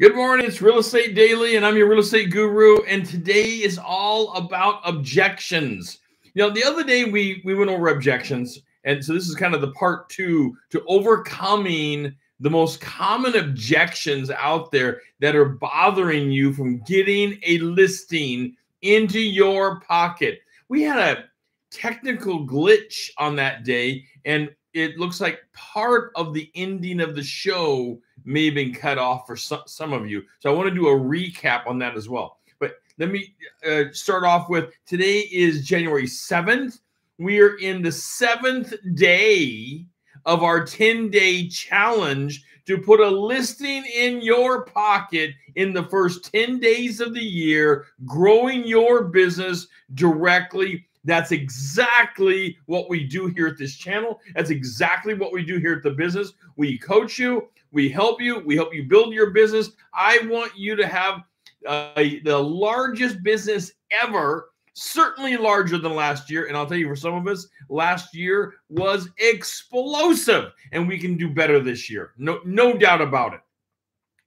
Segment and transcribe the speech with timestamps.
[0.00, 0.46] Good morning.
[0.46, 2.82] It's Real Estate Daily, and I'm your real estate guru.
[2.84, 5.98] And today is all about objections.
[6.32, 9.54] You know, the other day we we went over objections, and so this is kind
[9.54, 16.30] of the part two to overcoming the most common objections out there that are bothering
[16.30, 20.40] you from getting a listing into your pocket.
[20.70, 21.24] We had a
[21.70, 27.22] technical glitch on that day, and it looks like part of the ending of the
[27.22, 30.22] show may have been cut off for some, some of you.
[30.38, 32.38] So I want to do a recap on that as well.
[32.58, 33.34] But let me
[33.68, 36.80] uh, start off with today is January 7th.
[37.18, 39.86] We are in the seventh day
[40.26, 46.32] of our 10 day challenge to put a listing in your pocket in the first
[46.32, 53.46] 10 days of the year, growing your business directly that's exactly what we do here
[53.46, 54.20] at this channel.
[54.34, 56.32] That's exactly what we do here at the business.
[56.56, 59.70] We coach you, we help you, we help you build your business.
[59.94, 61.22] I want you to have
[61.66, 66.46] uh, the largest business ever, certainly larger than last year.
[66.46, 71.16] And I'll tell you, for some of us, last year was explosive, and we can
[71.16, 72.12] do better this year.
[72.18, 73.40] No, no doubt about it.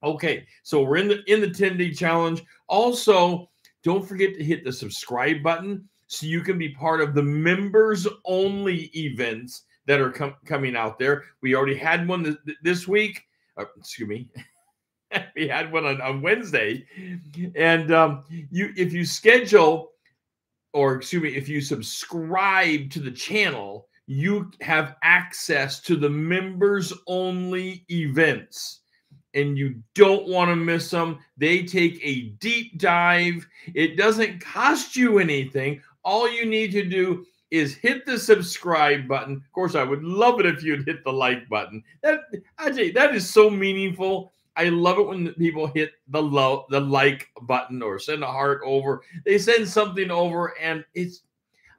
[0.04, 2.44] Okay, so we're in the in the 10 day challenge.
[2.68, 3.50] Also,
[3.84, 8.08] don't forget to hit the subscribe button so you can be part of the members
[8.26, 11.24] only events that are com- coming out there.
[11.42, 13.24] We already had one th- this week.
[13.58, 14.28] Uh, excuse me.
[15.36, 16.86] we had one on, on Wednesday.
[17.56, 19.92] And um, you if you schedule
[20.74, 26.92] or excuse me, if you subscribe to the channel, you have access to the members
[27.08, 28.82] only events
[29.36, 31.20] and you don't want to miss them.
[31.38, 33.48] They take a deep dive.
[33.74, 39.36] It doesn't cost you anything all you need to do is hit the subscribe button.
[39.36, 41.84] Of course, I would love it if you'd hit the like button.
[42.02, 44.34] That you, that is so meaningful.
[44.56, 48.62] I love it when people hit the low, the like button or send a heart
[48.66, 49.02] over.
[49.26, 51.24] They send something over, and it's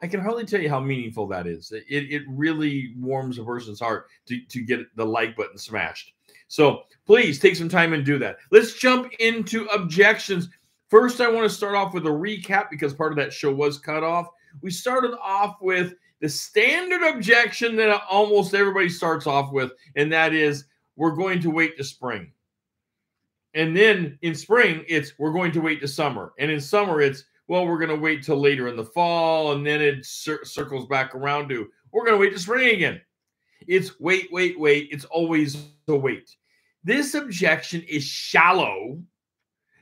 [0.03, 1.73] I can hardly tell you how meaningful that is.
[1.73, 6.13] It, it really warms a person's heart to, to get the like button smashed.
[6.49, 8.37] So please take some time and do that.
[8.51, 10.51] Let's jump into objections.
[10.95, 13.79] First, I want to start off with a recap because part of that show was
[13.79, 14.29] cut off.
[14.61, 20.33] We started off with the standard objection that almost everybody starts off with, and that
[20.33, 22.31] is we're going to wait to spring.
[23.55, 26.33] And then in spring, it's we're going to wait to summer.
[26.39, 29.51] And in summer, it's well, we're going to wait till later in the fall.
[29.51, 33.01] And then it cir- circles back around to we're going to wait to spring again.
[33.67, 34.91] It's wait, wait, wait.
[34.93, 35.57] It's always
[35.89, 36.37] a wait.
[36.85, 39.03] This objection is shallow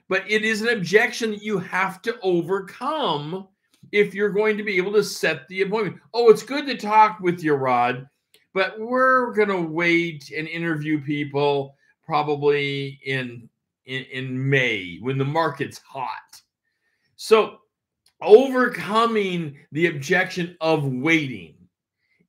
[0.09, 3.49] but it is an objection that you have to overcome
[3.93, 5.99] if you're going to be able to set the appointment.
[6.15, 8.09] Oh, it's good to talk with you, Rod,
[8.55, 13.49] but we're going to wait and interview people probably in,
[13.87, 16.41] in in May when the market's hot.
[17.17, 17.59] So,
[18.21, 21.55] overcoming the objection of waiting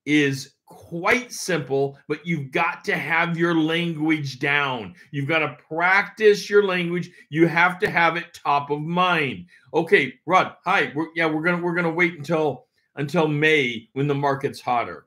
[0.06, 4.96] is quite simple, but you've got to have your language down.
[5.12, 7.10] You've got to practice your language.
[7.30, 9.46] You have to have it top of mind.
[9.74, 10.54] Okay, Rod.
[10.66, 10.92] Hi.
[10.96, 15.06] We're, yeah, we're gonna we're gonna wait until until May when the market's hotter.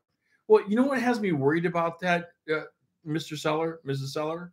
[0.49, 2.62] Well, you know what has me worried about that, uh,
[3.06, 3.37] Mr.
[3.37, 4.09] Seller, Mrs.
[4.09, 4.53] Seller?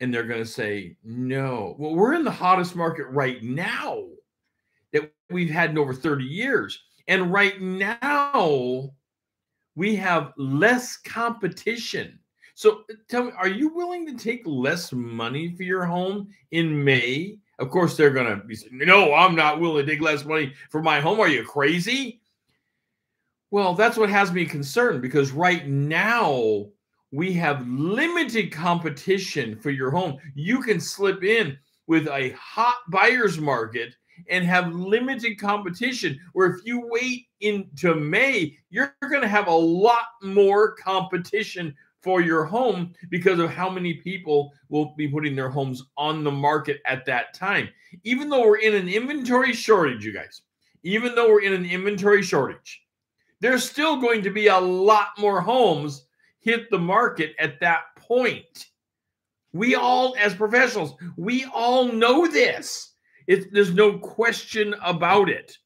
[0.00, 1.74] And they're to say, no.
[1.78, 4.04] Well, we're in the hottest market right now
[4.92, 6.82] that we've had in over 30 years.
[7.08, 8.92] And right now,
[9.78, 12.18] we have less competition.
[12.56, 16.82] So uh, tell me, are you willing to take less money for your home in
[16.82, 17.38] May?
[17.60, 20.52] Of course, they're going to be saying, no, I'm not willing to take less money
[20.68, 21.20] for my home.
[21.20, 22.20] Are you crazy?
[23.52, 26.66] Well, that's what has me concerned because right now
[27.12, 30.18] we have limited competition for your home.
[30.34, 31.56] You can slip in
[31.86, 33.94] with a hot buyer's market
[34.28, 36.18] and have limited competition.
[36.32, 42.20] Where if you wait into May, you're going to have a lot more competition for
[42.20, 46.80] your home because of how many people will be putting their homes on the market
[46.86, 47.68] at that time.
[48.04, 50.42] Even though we're in an inventory shortage, you guys,
[50.82, 52.82] even though we're in an inventory shortage,
[53.40, 56.04] there's still going to be a lot more homes
[56.40, 58.68] hit the market at that point.
[59.52, 62.94] We all, as professionals, we all know this.
[63.28, 65.56] It, there's no question about it.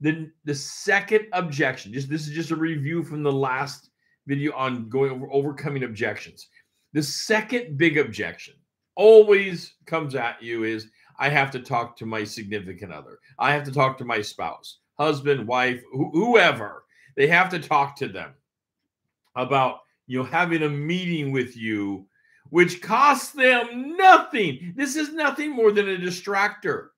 [0.00, 3.90] The, the second objection, just this is just a review from the last
[4.26, 6.48] video on going over overcoming objections.
[6.94, 8.54] The second big objection
[8.96, 10.88] always comes at you is
[11.18, 13.18] I have to talk to my significant other.
[13.38, 16.84] I have to talk to my spouse, husband, wife, wh- whoever.
[17.14, 18.32] They have to talk to them
[19.36, 22.06] about you know having a meeting with you
[22.50, 24.72] which costs them nothing.
[24.76, 26.88] This is nothing more than a distractor.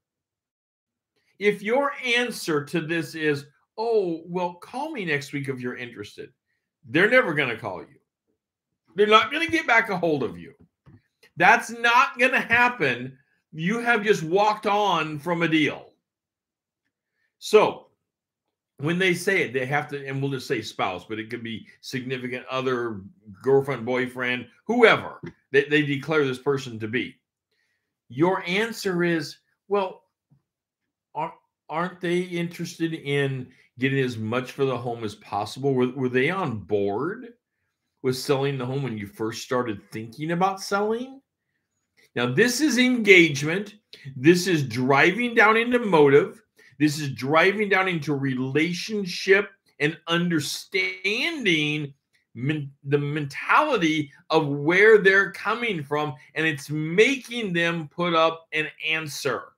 [1.39, 3.47] If your answer to this is,
[3.79, 6.31] oh, well, call me next week if you're interested,
[6.89, 7.99] they're never going to call you.
[8.95, 10.55] They're not going to get back a hold of you.
[11.37, 13.19] That's not going to happen.
[13.53, 15.91] You have just walked on from a deal.
[17.39, 17.86] So
[18.79, 21.43] when they say it, they have to, and we'll just say spouse, but it could
[21.43, 23.01] be significant other,
[23.43, 25.21] girlfriend, boyfriend, whoever
[25.51, 27.17] they, they declare this person to be.
[28.09, 29.39] Your answer is,
[29.69, 30.03] well,
[31.69, 35.75] aren't they interested in getting as much for the home as possible?
[35.75, 37.29] Were, were they on board
[38.03, 41.21] with selling the home when you first started thinking about selling?
[42.15, 43.75] Now, this is engagement.
[44.15, 46.41] This is driving down into motive.
[46.79, 49.51] This is driving down into relationship
[49.81, 51.93] and understanding
[52.35, 56.15] men- the mentality of where they're coming from.
[56.35, 59.53] And it's making them put up an answer.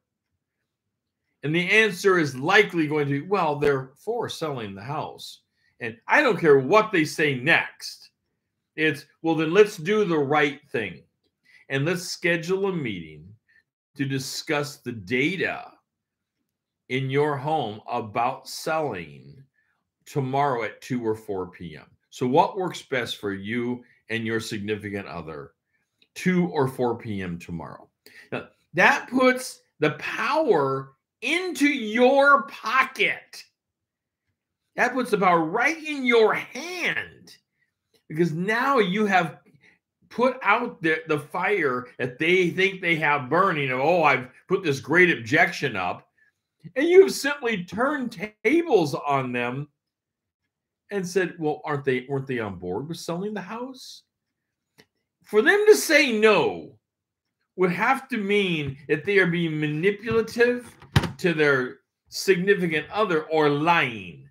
[1.42, 5.40] And the answer is likely going to be, well, they're for selling the house.
[5.80, 8.10] And I don't care what they say next.
[8.74, 11.02] It's, well, then let's do the right thing.
[11.68, 13.28] And let's schedule a meeting
[13.96, 15.72] to discuss the data
[16.88, 19.42] in your home about selling
[20.06, 21.86] tomorrow at 2 or 4 p.m.
[22.10, 25.52] So, what works best for you and your significant other?
[26.14, 27.38] 2 or 4 p.m.
[27.38, 27.88] tomorrow.
[28.32, 30.92] Now, that puts the power
[31.22, 33.44] into your pocket.
[34.76, 37.36] That puts the power right in your hand
[38.08, 39.38] because now you have
[40.08, 43.70] put out the, the fire that they think they have burning.
[43.72, 46.07] oh, I've put this great objection up.
[46.76, 49.68] And you've simply turned tables on them
[50.90, 54.02] and said, well, aren't they weren't they on board with selling the house?
[55.24, 56.78] For them to say no
[57.56, 60.74] would have to mean that they are being manipulative
[61.18, 64.28] to their significant other or lying.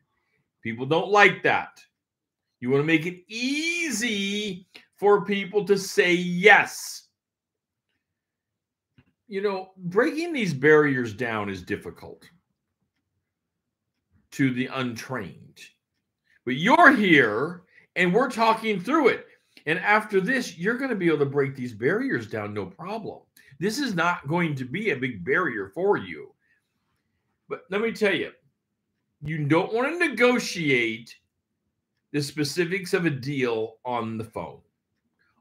[0.63, 1.80] People don't like that.
[2.60, 7.06] You want to make it easy for people to say yes.
[9.27, 12.29] You know, breaking these barriers down is difficult
[14.31, 15.59] to the untrained.
[16.45, 17.63] But you're here
[17.95, 19.25] and we're talking through it.
[19.65, 23.19] And after this, you're going to be able to break these barriers down no problem.
[23.59, 26.33] This is not going to be a big barrier for you.
[27.50, 28.31] But let me tell you,
[29.24, 31.15] you don't want to negotiate
[32.13, 34.59] the specifics of a deal on the phone.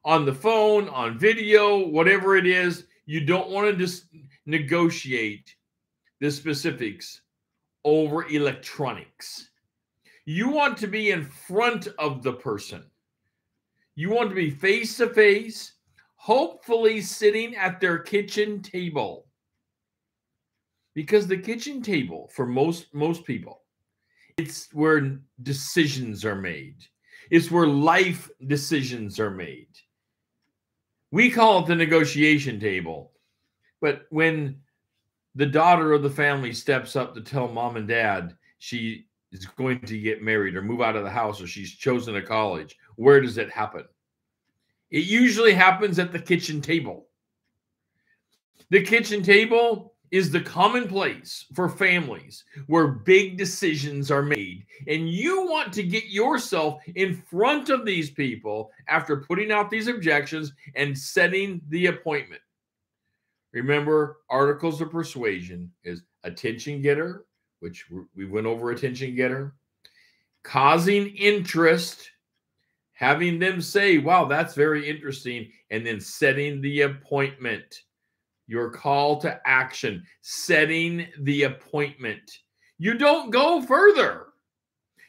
[0.05, 4.07] On the phone, on video, whatever it is, you don't want to just
[4.45, 5.55] negotiate
[6.21, 7.23] the specifics
[7.85, 9.51] over electronics.
[10.25, 12.85] You want to be in front of the person.
[13.95, 15.75] You want to be face to face,
[16.17, 19.27] hopefully sitting at their kitchen table
[20.95, 23.61] because the kitchen table for most most people
[24.39, 26.77] it's where decisions are made
[27.31, 29.69] it's where life decisions are made
[31.17, 33.11] we call it the negotiation table.
[33.81, 34.61] But when
[35.35, 39.81] the daughter of the family steps up to tell mom and dad she is going
[39.81, 43.23] to get married or move out of the house or she's chosen a college where
[43.23, 43.85] does it happen?
[44.91, 47.07] It usually happens at the kitchen table.
[48.69, 54.65] The kitchen table is the commonplace for families where big decisions are made.
[54.87, 59.89] And you want to get yourself in front of these people after putting out these
[59.89, 62.43] objections and setting the appointment.
[63.53, 67.25] Remember, articles of persuasion is attention getter,
[67.61, 69.55] which we went over attention getter,
[70.43, 72.11] causing interest,
[72.93, 77.83] having them say, wow, that's very interesting, and then setting the appointment
[78.47, 82.39] your call to action, setting the appointment.
[82.79, 84.27] You don't go further,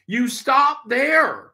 [0.06, 1.52] you stop there.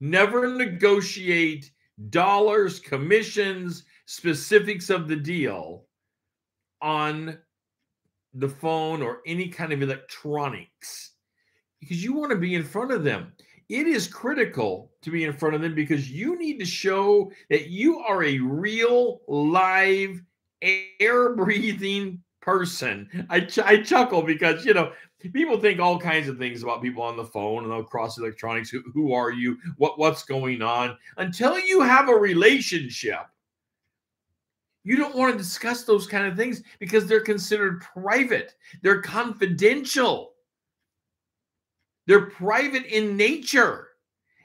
[0.00, 1.70] Never negotiate
[2.10, 5.84] dollars, commissions, specifics of the deal
[6.80, 7.38] on
[8.34, 11.12] the phone or any kind of electronics
[11.80, 13.32] because you want to be in front of them
[13.72, 17.68] it is critical to be in front of them because you need to show that
[17.68, 20.22] you are a real live
[20.60, 23.08] air breathing person.
[23.30, 24.92] I, ch- I chuckle because, you know,
[25.32, 28.68] people think all kinds of things about people on the phone and across electronics.
[28.68, 29.56] Who, who are you?
[29.78, 30.98] What, what's going on?
[31.16, 33.20] Until you have a relationship,
[34.84, 40.31] you don't want to discuss those kind of things because they're considered private, they're confidential.
[42.06, 43.88] They're private in nature.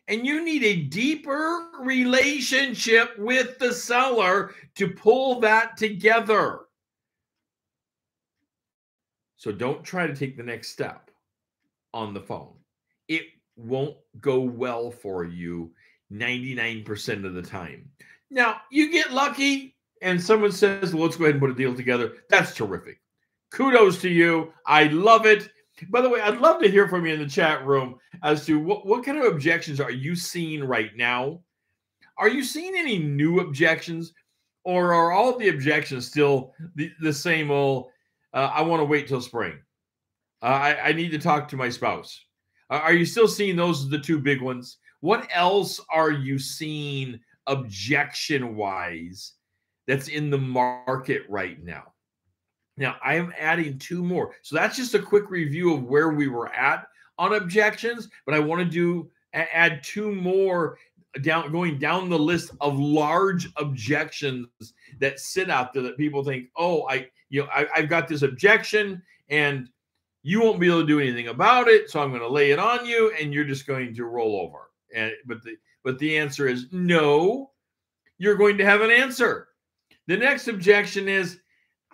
[0.08, 6.62] and you need a deeper relationship with the seller to pull that together.
[9.36, 11.12] So don't try to take the next step
[11.94, 12.54] on the phone.
[13.08, 13.24] It
[13.56, 15.72] won't go well for you
[16.12, 17.90] 99% of the time.
[18.30, 21.76] Now, you get lucky and someone says, well, let's go ahead and put a deal
[21.76, 22.14] together.
[22.30, 23.00] That's terrific.
[23.52, 24.54] Kudos to you.
[24.66, 25.50] I love it.
[25.90, 28.60] By the way, I'd love to hear from you in the chat room as to
[28.60, 31.42] what, what kind of objections are you seeing right now?
[32.18, 34.14] Are you seeing any new objections?
[34.64, 37.88] Or are all the objections still the, the same old,
[38.34, 39.60] uh, I want to wait till spring?
[40.42, 42.26] Uh, I, I need to talk to my spouse.
[42.70, 44.78] Uh, are you still seeing those are the two big ones?
[45.00, 49.34] What else are you seeing objection wise
[49.88, 51.94] that's in the market right now?
[52.78, 54.36] Now, I am adding two more.
[54.44, 58.40] So that's just a quick review of where we were at on objections, but I
[58.40, 60.78] want to do add two more
[61.22, 64.48] down going down the list of large objections
[65.00, 68.22] that sit out there that people think, oh, I you know I, I've got this
[68.22, 69.70] objection and
[70.24, 72.60] you won't be able to do anything about it, so I'm going to lay it
[72.60, 74.70] on you, and you're just going to roll over.
[74.94, 77.52] And but the but the answer is no.
[78.20, 79.50] You're going to have an answer.
[80.08, 81.40] The next objection is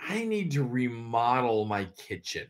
[0.07, 2.47] I need to remodel my kitchen.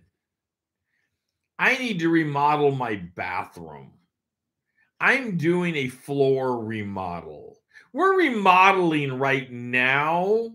[1.59, 3.91] I need to remodel my bathroom.
[4.99, 7.59] I'm doing a floor remodel.
[7.91, 10.49] We're remodeling right now,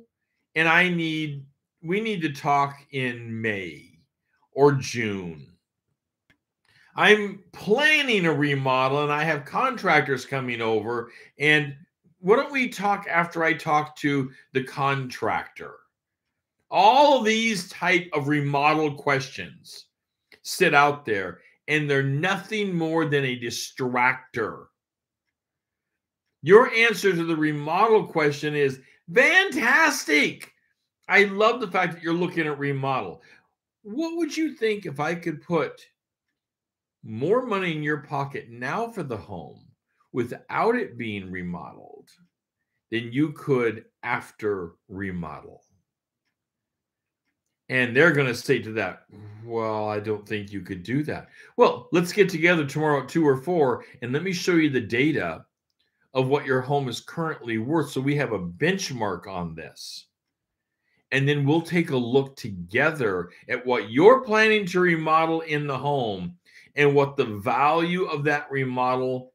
[0.54, 1.44] and I need
[1.82, 4.00] we need to talk in May
[4.52, 5.46] or June.
[6.96, 11.12] I'm planning a remodel and I have contractors coming over.
[11.38, 11.76] And
[12.18, 15.76] why don't we talk after I talk to the contractor?
[16.70, 19.86] All these type of remodel questions
[20.42, 24.66] sit out there and they're nothing more than a distractor.
[26.42, 28.80] Your answer to the remodel question is
[29.12, 30.52] fantastic.
[31.08, 33.22] I love the fact that you're looking at remodel.
[33.82, 35.80] What would you think if I could put
[37.02, 39.64] more money in your pocket now for the home
[40.12, 42.08] without it being remodeled
[42.90, 45.64] than you could after remodel?
[47.68, 49.04] And they're going to say to that,
[49.44, 51.28] Well, I don't think you could do that.
[51.56, 54.80] Well, let's get together tomorrow at two or four and let me show you the
[54.80, 55.44] data
[56.14, 57.90] of what your home is currently worth.
[57.90, 60.06] So we have a benchmark on this.
[61.12, 65.76] And then we'll take a look together at what you're planning to remodel in the
[65.76, 66.36] home
[66.76, 69.32] and what the value of that remodel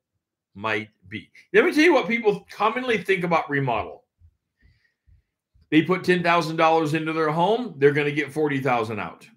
[0.55, 1.31] might be.
[1.51, 4.02] Let me tell you what people commonly think about remodel
[5.73, 9.27] they put $10,000 into their home, they're going to get 40,000 out.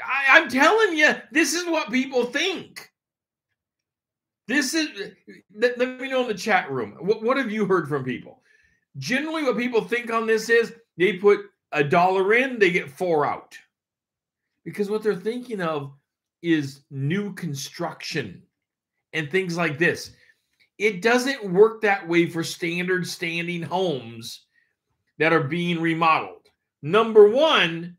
[0.00, 2.88] I, I'm telling you, this is what people think.
[4.46, 5.10] This is,
[5.52, 6.96] let, let me know in the chat room.
[7.00, 8.44] What, what have you heard from people?
[8.98, 11.40] Generally, what people think on this is they put
[11.72, 13.58] a dollar in, they get four out.
[14.64, 15.94] Because what they're thinking of
[16.42, 18.40] is new construction
[19.12, 20.12] and things like this.
[20.78, 24.43] It doesn't work that way for standard standing homes
[25.18, 26.46] that are being remodeled.
[26.82, 27.96] Number one,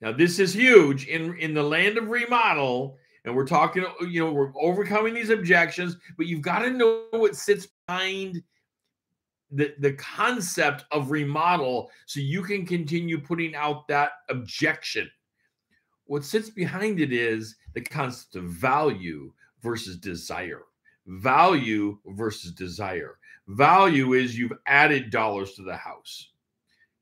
[0.00, 4.32] now this is huge in, in the land of remodel, and we're talking, you know,
[4.32, 8.42] we're overcoming these objections, but you've got to know what sits behind
[9.52, 15.08] the, the concept of remodel so you can continue putting out that objection.
[16.06, 19.32] What sits behind it is the concept of value
[19.62, 20.62] versus desire.
[21.06, 23.18] Value versus desire.
[23.48, 26.31] Value is you've added dollars to the house.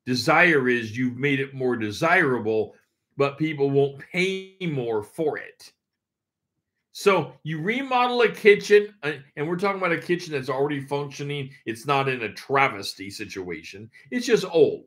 [0.06, 2.74] Desire is you've made it more desirable,
[3.16, 5.72] but people won't pay more for it.
[6.92, 11.50] So you remodel a kitchen, uh, and we're talking about a kitchen that's already functioning.
[11.64, 14.86] It's not in a travesty situation, it's just old.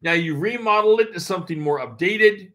[0.00, 2.52] Now you remodel it to something more updated.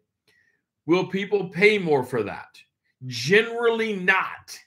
[0.86, 2.58] Will people pay more for that?
[3.06, 4.58] Generally not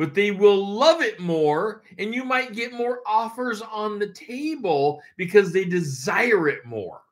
[0.00, 5.02] but they will love it more and you might get more offers on the table
[5.18, 7.02] because they desire it more.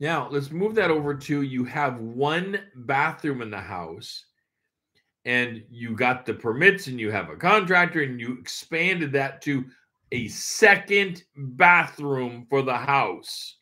[0.00, 4.24] Now, let's move that over to you have one bathroom in the house
[5.26, 9.66] and you got the permits and you have a contractor and you expanded that to
[10.12, 13.58] a second bathroom for the house.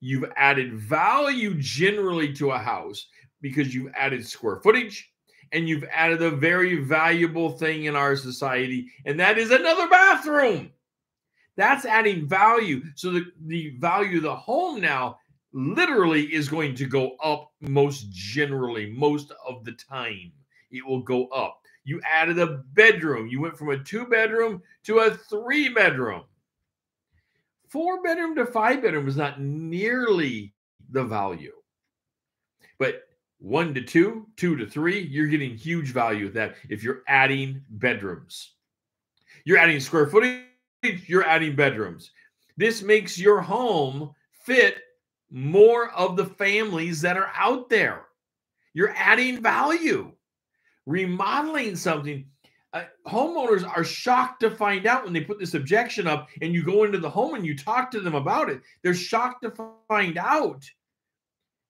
[0.00, 3.06] You've added value generally to a house
[3.42, 5.12] because you've added square footage,
[5.52, 10.72] and you've added a very valuable thing in our society, and that is another bathroom.
[11.56, 12.82] That's adding value.
[12.96, 15.18] So the, the value of the home now
[15.52, 20.32] literally is going to go up most generally, most of the time.
[20.70, 21.60] it will go up.
[21.84, 23.28] You added a bedroom.
[23.28, 26.24] You went from a two bedroom to a three bedroom.
[27.68, 30.54] Four bedroom to five bedroom is not nearly
[30.90, 31.54] the value.
[32.78, 33.07] But
[33.38, 37.62] one to two, two to three, you're getting huge value with that if you're adding
[37.70, 38.54] bedrooms.
[39.44, 40.42] You're adding square footage,
[41.06, 42.10] you're adding bedrooms.
[42.56, 44.82] This makes your home fit
[45.30, 48.06] more of the families that are out there.
[48.74, 50.12] You're adding value.
[50.86, 52.26] Remodeling something,
[52.72, 56.62] uh, homeowners are shocked to find out when they put this objection up and you
[56.62, 58.60] go into the home and you talk to them about it.
[58.82, 59.52] They're shocked to
[59.86, 60.68] find out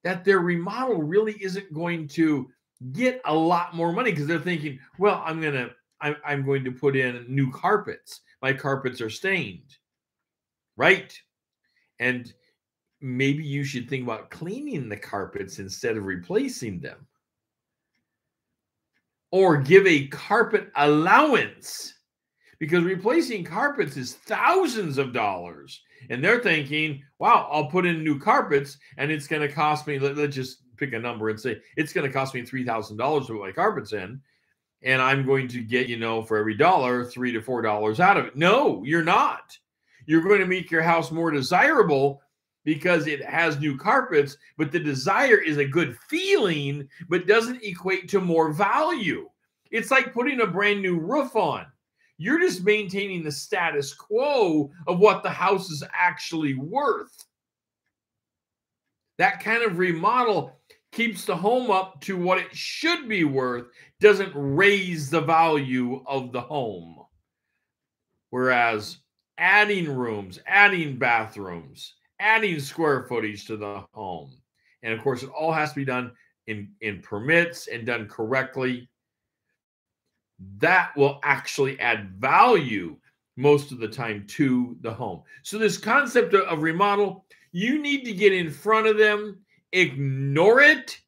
[0.04, 2.48] that their remodel really isn't going to
[2.92, 6.70] get a lot more money because they're thinking, well, I'm to I'm, I'm going to
[6.70, 8.20] put in new carpets.
[8.40, 9.76] My carpets are stained.
[10.76, 11.12] Right?
[11.98, 12.32] And
[13.00, 17.06] maybe you should think about cleaning the carpets instead of replacing them.
[19.30, 21.94] Or give a carpet allowance
[22.58, 25.82] because replacing carpets is thousands of dollars.
[26.10, 29.98] And they're thinking, wow, I'll put in new carpets and it's going to cost me,
[29.98, 33.32] let, us just pick a number and say it's going to cost me $3,000 to
[33.32, 34.20] put my carpets in.
[34.82, 38.16] And I'm going to get, you know, for every dollar, three to four dollars out
[38.16, 38.36] of it.
[38.36, 39.58] No, you're not.
[40.06, 42.22] You're going to make your house more desirable
[42.64, 48.08] because it has new carpets, but the desire is a good feeling, but doesn't equate
[48.10, 49.28] to more value.
[49.70, 51.66] It's like putting a brand new roof on.
[52.18, 57.24] You're just maintaining the status quo of what the house is actually worth.
[59.18, 60.58] That kind of remodel
[60.92, 63.66] keeps the home up to what it should be worth,
[64.00, 66.96] doesn't raise the value of the home.
[68.30, 68.98] Whereas
[69.38, 74.32] adding rooms, adding bathrooms, adding square footage to the home.
[74.82, 76.12] And of course, it all has to be done
[76.46, 78.88] in, in permits and done correctly.
[80.58, 82.96] That will actually add value
[83.36, 85.22] most of the time to the home.
[85.42, 89.38] So, this concept of, remodel, you need to get in front of them,
[89.72, 91.00] ignore it,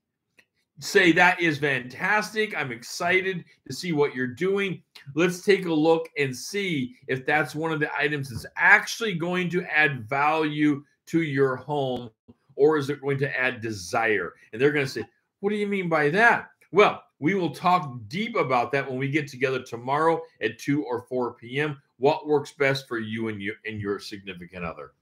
[0.81, 2.57] say that is fantastic.
[2.57, 4.83] I'm excited to see what you're doing.
[5.15, 9.51] Let's take a look and see if that's one of the items that's actually going
[9.51, 12.11] to add value to your home
[12.57, 14.35] or is it going to add desire?
[14.53, 15.05] And they're going to say,
[15.41, 16.49] What do you mean by that?
[16.73, 21.03] Well, we will talk deep about that when we get together tomorrow at 2 or
[21.03, 21.81] 4 p.m.
[21.99, 24.93] What works best for you and your and your significant other.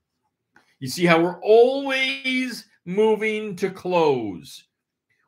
[0.80, 4.64] You see how we're always moving to close.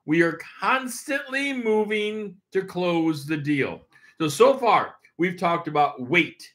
[0.04, 3.82] We are constantly moving to close the deal.
[4.20, 6.52] So so far, we've talked about wait.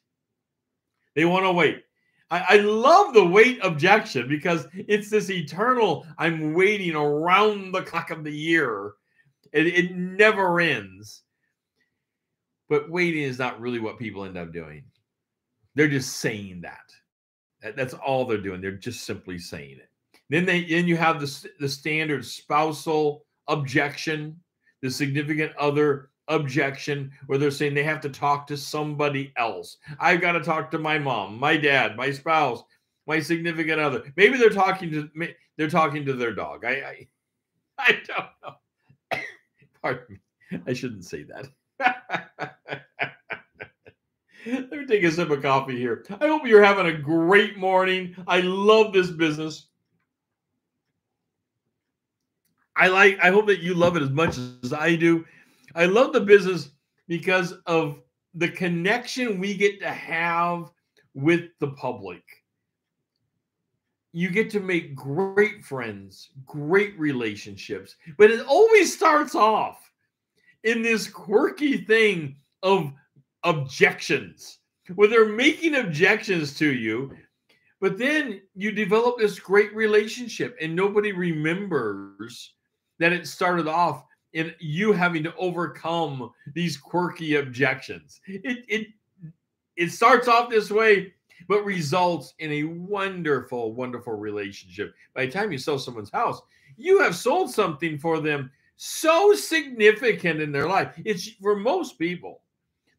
[1.15, 1.84] They want to wait.
[2.30, 8.12] I, I love the wait objection because it's this eternal, I'm waiting around the clock
[8.12, 8.93] of the year.
[9.51, 11.23] It, it never ends.
[12.67, 14.84] But waiting is not really what people end up doing.
[15.75, 16.89] They're just saying that.
[17.62, 18.62] that that's all they're doing.
[18.62, 19.89] They're just simply saying it.
[20.29, 24.39] Then they then you have the, the standard spousal objection,
[24.81, 29.77] the significant other objection where they're saying they have to talk to somebody else.
[29.99, 32.63] I've got to talk to my mom, my dad, my spouse,
[33.05, 34.12] my significant other.
[34.15, 35.10] Maybe they're talking to
[35.58, 36.65] they're talking to their dog.
[36.65, 37.08] I I,
[37.77, 38.55] I don't know.
[39.86, 40.60] Pardon me.
[40.65, 41.45] I shouldn't say that.
[44.48, 46.04] Let me take a sip of coffee here.
[46.19, 48.15] I hope you're having a great morning.
[48.28, 49.67] I love this business.
[52.76, 55.24] I like I hope that you love it as much as I do.
[55.76, 56.71] I love the business
[57.08, 58.00] because of
[58.34, 60.71] the connection we get to have
[61.13, 62.24] with the public.
[64.15, 69.91] You get to make great friends, great relationships, but it always starts off
[70.63, 72.93] in this quirky thing of
[73.43, 74.60] objections,
[74.95, 77.13] where they're making objections to you,
[77.82, 82.54] but then you develop this great relationship and nobody remembers
[82.99, 88.21] that it started off in you having to overcome these quirky objections.
[88.28, 88.88] It it
[89.75, 91.14] it starts off this way,
[91.48, 94.93] but results in a wonderful, wonderful relationship.
[95.13, 96.41] By the time you sell someone's house,
[96.78, 100.93] you have sold something for them so significant in their life.
[101.06, 102.41] It's for most people,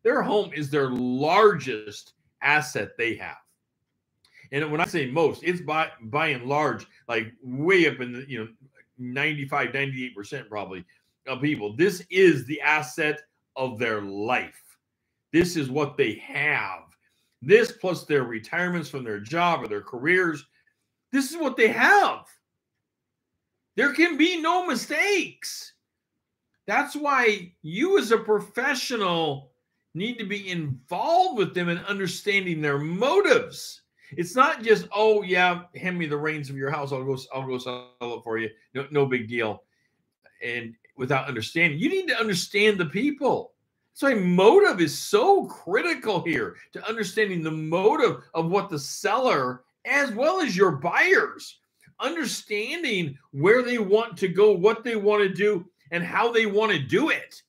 [0.03, 3.37] their home is their largest asset they have.
[4.53, 8.25] And when I say most, it's by by and large, like way up in the
[8.29, 8.49] you know
[8.99, 10.85] 95, 98% probably
[11.27, 11.77] of people.
[11.77, 13.20] This is the asset
[13.57, 14.62] of their life.
[15.33, 16.85] This is what they have.
[17.46, 20.44] This plus their retirements from their job or their careers.
[21.12, 22.26] This is what they have.
[23.76, 25.74] There can be no mistakes.
[26.66, 29.52] That's why you, as a professional,
[29.94, 33.82] need to be involved with them and understanding their motives.
[34.16, 36.92] It's not just, oh yeah, hand me the reins of your house.
[36.92, 38.50] I'll go, I'll go sell it for you.
[38.74, 39.62] No, no big deal.
[40.42, 43.52] And without understanding, you need to understand the people.
[43.96, 49.64] So a motive is so critical here to understanding the motive of what the seller
[49.87, 51.61] as well as your buyers
[51.98, 56.72] understanding where they want to go, what they want to do, and how they want
[56.72, 57.40] to do it.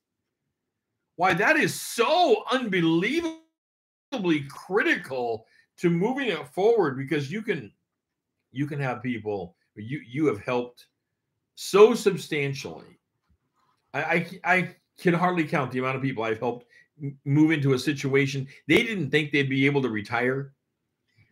[1.18, 3.42] Why that is so unbelievably
[4.48, 5.48] critical
[5.80, 7.74] to moving it forward because you can
[8.54, 10.86] you can have people you you have helped
[11.56, 12.98] so substantially.
[13.94, 16.66] I I, I can hardly count the amount of people I've helped
[17.26, 20.54] move into a situation they didn't think they'd be able to retire,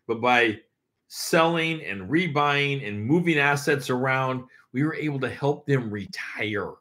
[0.07, 0.59] but by
[1.07, 6.73] selling and rebuying and moving assets around, we were able to help them retire.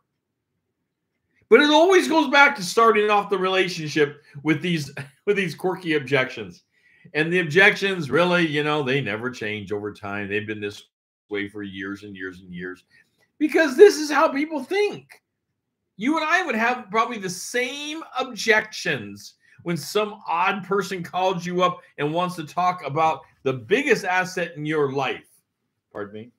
[1.48, 4.90] But it always goes back to starting off the relationship with these
[5.26, 6.64] with these quirky objections.
[7.12, 10.28] And the objections really, you know, they never change over time.
[10.28, 10.84] They've been this
[11.28, 12.84] way for years and years and years
[13.38, 15.22] because this is how people think.
[15.96, 21.62] You and I would have probably the same objections when some odd person calls you
[21.62, 25.28] up and wants to talk about the biggest asset in your life.
[25.92, 26.30] Pardon me.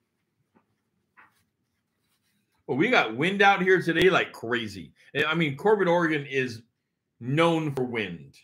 [2.66, 4.92] Well, we got wind out here today like crazy.
[5.26, 6.62] I mean, Corbett, Oregon is
[7.20, 8.34] known for wind.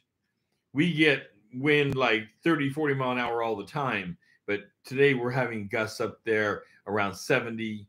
[0.72, 4.16] We get wind like 30, 40 mile an hour all the time.
[4.46, 7.86] But today we're having gusts up there around 70,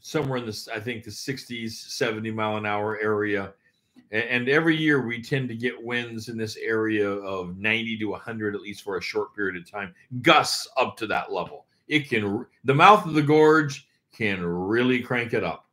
[0.00, 3.52] somewhere in this, I think, the 60s, 70 mile an hour area.
[4.10, 8.54] And every year we tend to get winds in this area of 90 to 100,
[8.54, 11.66] at least for a short period of time, gusts up to that level.
[11.88, 15.66] It can, the mouth of the gorge can really crank it up.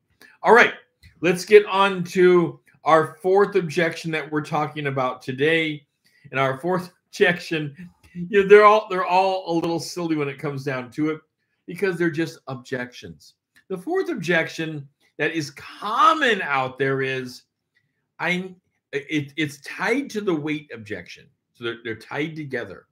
[0.43, 0.73] All right,
[1.21, 5.85] let's get on to our fourth objection that we're talking about today.
[6.31, 10.39] And our fourth objection, you know, they're all they're all a little silly when it
[10.39, 11.21] comes down to it
[11.65, 13.33] because they're just objections.
[13.69, 17.43] The fourth objection that is common out there is
[18.19, 18.56] I
[18.91, 21.25] it, it's tied to the wait objection.
[21.54, 22.86] So they're, they're tied together.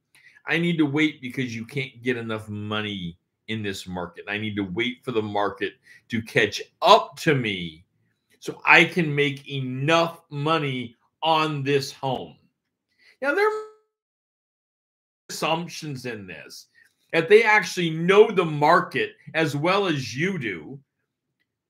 [0.47, 4.25] I need to wait because you can't get enough money in this market.
[4.27, 5.73] I need to wait for the market
[6.09, 7.85] to catch up to me
[8.39, 12.35] so I can make enough money on this home.
[13.21, 13.63] Now, there are
[15.29, 16.67] assumptions in this
[17.13, 20.79] that they actually know the market as well as you do.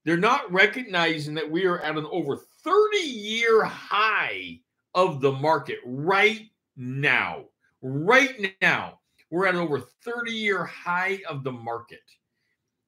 [0.06, 4.60] They're not recognizing that we are at an over 30 year high
[4.95, 7.43] of the market right now.
[7.82, 8.99] Right now.
[9.29, 12.03] We're at an over 30 year high of the market.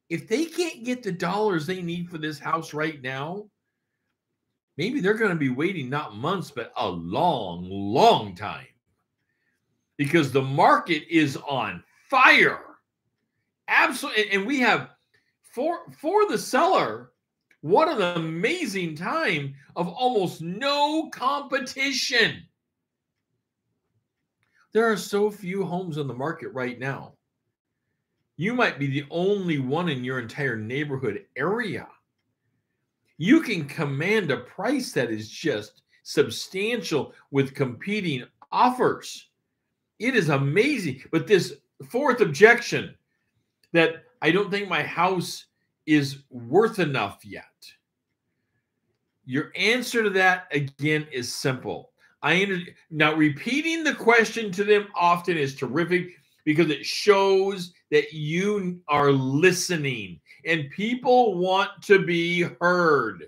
[0.10, 3.50] If they can't get the dollars they need for this house right now,
[4.78, 8.68] maybe they're going to be waiting not months, but a long, long time
[9.98, 12.60] because the market is on fire.
[13.68, 14.32] Absolutely.
[14.32, 14.90] And we have
[15.42, 17.12] for for the seller,
[17.62, 22.44] what an amazing time of almost no competition.
[24.74, 27.14] There are so few homes on the market right now.
[28.38, 31.88] You might be the only one in your entire neighborhood area.
[33.18, 39.30] You can command a price that is just substantial with competing offers.
[40.00, 41.04] It is amazing.
[41.12, 42.96] But this fourth objection
[43.74, 45.46] that I don't think my house
[45.86, 47.44] is worth enough yet.
[49.26, 51.92] Your answer to that again is simple.
[52.22, 56.10] I now repeating the question to them often is terrific
[56.44, 63.26] because it shows that you are listening and people want to be heard.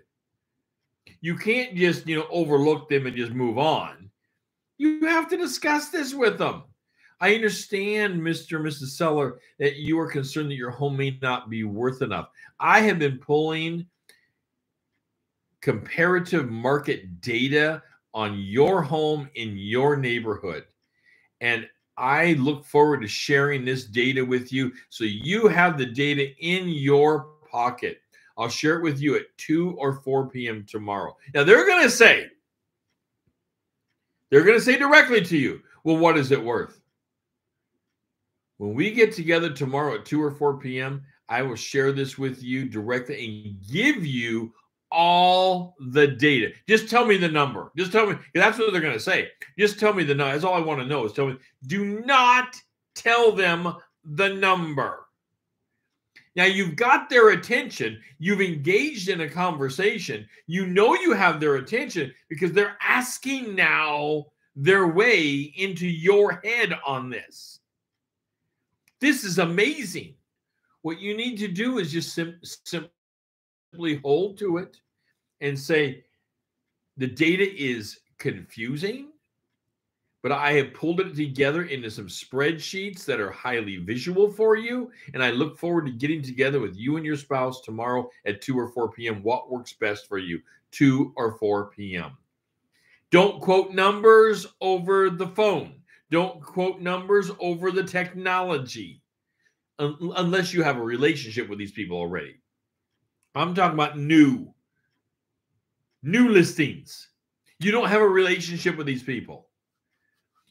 [1.21, 4.09] You can't just, you know, overlook them and just move on.
[4.77, 6.63] You have to discuss this with them.
[7.19, 8.57] I understand, Mr.
[8.57, 8.89] and Mrs.
[8.89, 12.29] Seller, that you are concerned that your home may not be worth enough.
[12.59, 13.87] I have been pulling
[15.61, 17.81] comparative market data
[18.13, 20.65] on your home in your neighborhood.
[21.41, 26.29] And I look forward to sharing this data with you so you have the data
[26.39, 27.99] in your pocket.
[28.37, 30.63] I'll share it with you at 2 or 4 p.m.
[30.69, 31.17] tomorrow.
[31.33, 32.27] Now, they're going to say,
[34.29, 36.79] they're going to say directly to you, well, what is it worth?
[38.57, 42.41] When we get together tomorrow at 2 or 4 p.m., I will share this with
[42.41, 44.53] you directly and give you
[44.91, 46.53] all the data.
[46.67, 47.71] Just tell me the number.
[47.77, 48.15] Just tell me.
[48.33, 49.29] That's what they're going to say.
[49.59, 50.31] Just tell me the number.
[50.31, 51.37] That's all I want to know is tell me.
[51.67, 52.55] Do not
[52.95, 55.05] tell them the number.
[56.35, 57.99] Now you've got their attention.
[58.19, 60.27] You've engaged in a conversation.
[60.45, 66.73] You know you have their attention because they're asking now their way into your head
[66.85, 67.59] on this.
[68.99, 70.15] This is amazing.
[70.81, 74.77] What you need to do is just sim- simply hold to it
[75.41, 76.03] and say,
[76.97, 79.09] the data is confusing
[80.27, 84.91] but I have pulled it together into some spreadsheets that are highly visual for you.
[85.13, 88.59] And I look forward to getting together with you and your spouse tomorrow at 2
[88.59, 89.23] or 4 p.m.
[89.23, 92.17] What works best for you, 2 or 4 p.m.
[93.09, 95.75] Don't quote numbers over the phone.
[96.09, 99.01] Don't quote numbers over the technology
[99.79, 102.35] unless you have a relationship with these people already.
[103.35, 104.53] I'm talking about new,
[106.01, 107.09] new listings.
[107.59, 109.47] You don't have a relationship with these people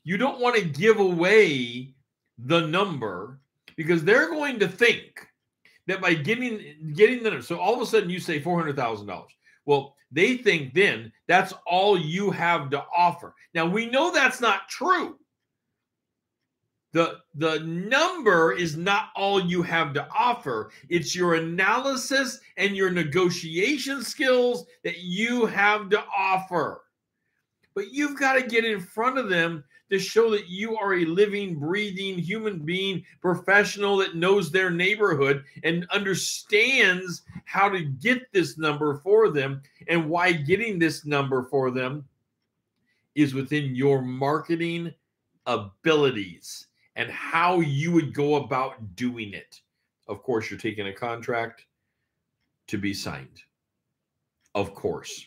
[0.07, 1.93] you don't want to give away
[2.39, 3.41] the number
[3.77, 5.27] because they're going to think
[5.89, 8.77] that by getting getting the number, so all of a sudden you say four hundred
[8.77, 9.33] thousand dollars.
[9.65, 13.35] Well, they think then that's all you have to offer.
[13.53, 15.19] Now we know that's not true.
[16.97, 20.71] The, the number is not all you have to offer.
[20.89, 26.85] It's your analysis and your negotiation skills that you have to offer.
[27.75, 31.05] But you've got to get in front of them to show that you are a
[31.05, 38.57] living, breathing human being, professional that knows their neighborhood and understands how to get this
[38.57, 42.07] number for them and why getting this number for them
[43.15, 44.95] is within your marketing
[45.45, 49.61] abilities and how you would go about doing it.
[50.09, 51.67] Of course, you're taking a contract
[52.69, 53.43] to be signed.
[54.55, 55.27] Of course.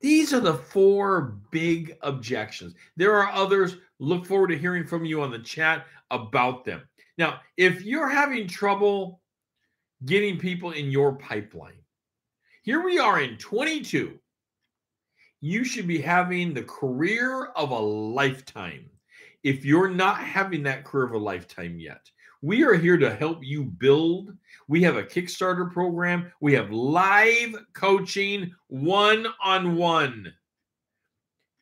[0.00, 2.74] These are the four big objections.
[2.96, 3.76] There are others.
[3.98, 6.82] Look forward to hearing from you on the chat about them.
[7.16, 9.22] Now, if you're having trouble
[10.04, 11.80] getting people in your pipeline,
[12.62, 14.18] here we are in 22.
[15.40, 18.90] You should be having the career of a lifetime.
[19.46, 22.10] If you're not having that career of a lifetime yet,
[22.42, 24.36] we are here to help you build.
[24.66, 26.32] We have a Kickstarter program.
[26.40, 30.32] We have live coaching one on one.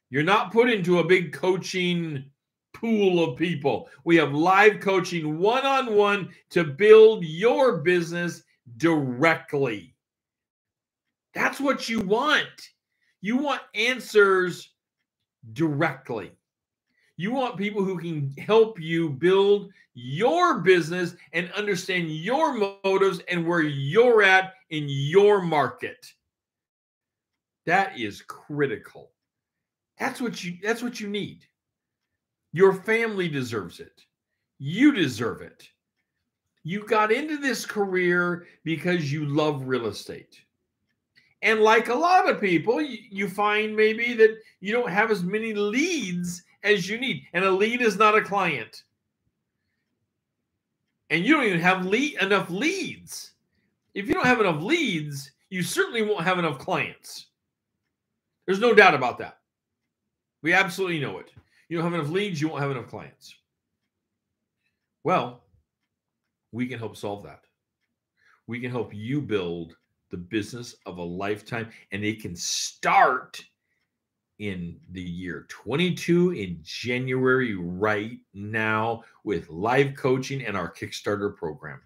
[0.08, 2.24] You're not put into a big coaching
[2.72, 3.90] pool of people.
[4.04, 8.44] We have live coaching one on one to build your business
[8.78, 9.94] directly.
[11.34, 12.70] That's what you want.
[13.20, 14.70] You want answers
[15.52, 16.32] directly.
[17.16, 23.46] You want people who can help you build your business and understand your motives and
[23.46, 26.12] where you're at in your market.
[27.66, 29.10] That is critical.
[29.98, 31.46] That's what you that's what you need.
[32.52, 34.04] Your family deserves it.
[34.58, 35.68] You deserve it.
[36.64, 40.40] You got into this career because you love real estate.
[41.42, 45.22] And like a lot of people, you, you find maybe that you don't have as
[45.22, 47.24] many leads as you need.
[47.34, 48.84] And a lead is not a client.
[51.10, 53.32] And you don't even have lead, enough leads.
[53.94, 57.26] If you don't have enough leads, you certainly won't have enough clients.
[58.46, 59.38] There's no doubt about that.
[60.42, 61.32] We absolutely know it.
[61.68, 63.34] You don't have enough leads, you won't have enough clients.
[65.04, 65.44] Well,
[66.52, 67.40] we can help solve that.
[68.46, 69.76] We can help you build
[70.10, 73.44] the business of a lifetime, and it can start
[74.38, 81.80] in the year 22 in January right now with live coaching and our Kickstarter program.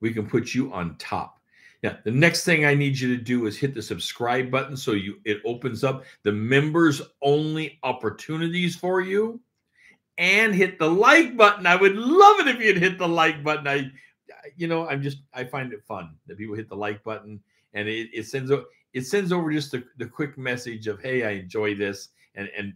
[0.00, 1.40] We can put you on top.
[1.82, 4.92] Now, the next thing I need you to do is hit the subscribe button so
[4.92, 9.40] you it opens up the members only opportunities for you
[10.18, 11.66] and hit the like button.
[11.66, 13.66] I would love it if you'd hit the like button.
[13.66, 13.90] I
[14.56, 17.40] you know, I'm just I find it fun that people hit the like button
[17.72, 18.50] and it, it sends
[18.92, 22.08] it sends over just the, the quick message of hey i enjoy this.
[22.34, 22.72] And and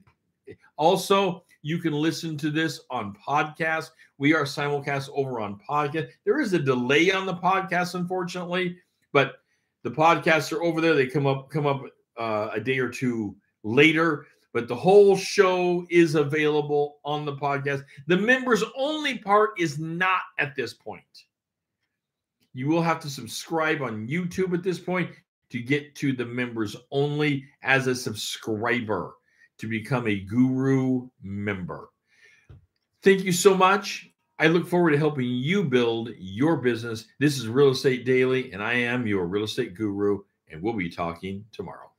[0.76, 3.90] also you can listen to this on podcast.
[4.18, 6.10] We are simulcast over on podcast.
[6.24, 8.78] There is a delay on the podcast unfortunately
[9.12, 9.36] but
[9.82, 10.94] the podcasts are over there.
[10.94, 11.82] They come up come up
[12.16, 17.84] uh, a day or two later but the whole show is available on the podcast.
[18.06, 21.02] The members only part is not at this point.
[22.52, 25.10] You will have to subscribe on YouTube at this point
[25.50, 29.14] to get to the members only as a subscriber
[29.58, 31.90] to become a guru member.
[33.02, 34.10] Thank you so much.
[34.38, 37.06] I look forward to helping you build your business.
[37.20, 40.90] This is Real Estate Daily, and I am your real estate guru, and we'll be
[40.90, 41.93] talking tomorrow.